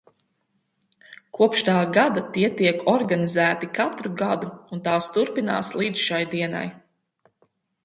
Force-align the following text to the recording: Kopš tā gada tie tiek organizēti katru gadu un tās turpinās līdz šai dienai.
Kopš 1.39 1.59
tā 1.67 1.75
gada 1.97 2.23
tie 2.37 2.49
tiek 2.63 2.81
organizēti 2.95 3.71
katru 3.81 4.15
gadu 4.23 4.51
un 4.79 4.83
tās 4.89 5.13
turpinās 5.19 5.73
līdz 5.83 6.05
šai 6.09 6.25
dienai. 6.35 6.67